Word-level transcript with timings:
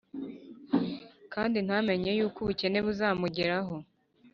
kandi 1.33 1.57
ntamenye 1.65 2.09
yuko 2.17 2.37
ubukene 2.41 2.79
buzamugeraho 2.85 3.75